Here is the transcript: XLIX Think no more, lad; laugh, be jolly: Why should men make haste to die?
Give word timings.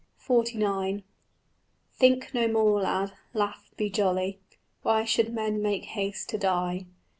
XLIX 0.19 1.03
Think 1.93 2.33
no 2.33 2.47
more, 2.47 2.81
lad; 2.81 3.13
laugh, 3.35 3.69
be 3.77 3.87
jolly: 3.91 4.39
Why 4.81 5.05
should 5.05 5.31
men 5.31 5.61
make 5.61 5.83
haste 5.85 6.27
to 6.29 6.39
die? 6.39 6.87